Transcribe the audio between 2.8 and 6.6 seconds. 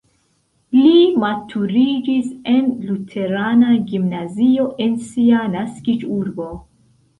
luterana gimnazio en sia naskiĝurbo.